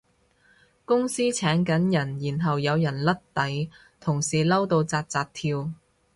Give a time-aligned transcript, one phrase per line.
[0.83, 3.69] 公司請緊人然後有人甩底，
[3.99, 5.71] 同事嬲到紮紮跳